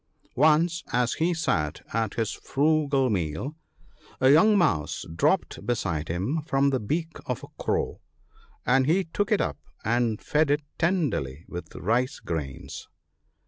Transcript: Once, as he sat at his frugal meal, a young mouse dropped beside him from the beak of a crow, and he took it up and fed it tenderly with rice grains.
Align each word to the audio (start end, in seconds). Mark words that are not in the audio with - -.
Once, 0.35 0.83
as 0.91 1.13
he 1.21 1.31
sat 1.31 1.81
at 1.93 2.15
his 2.15 2.31
frugal 2.33 3.07
meal, 3.11 3.55
a 4.19 4.31
young 4.31 4.57
mouse 4.57 5.05
dropped 5.15 5.63
beside 5.63 6.07
him 6.07 6.41
from 6.41 6.71
the 6.71 6.79
beak 6.79 7.17
of 7.27 7.43
a 7.43 7.63
crow, 7.63 8.01
and 8.65 8.87
he 8.87 9.03
took 9.03 9.31
it 9.31 9.41
up 9.41 9.59
and 9.85 10.19
fed 10.19 10.49
it 10.49 10.63
tenderly 10.79 11.45
with 11.47 11.75
rice 11.75 12.19
grains. 12.19 12.87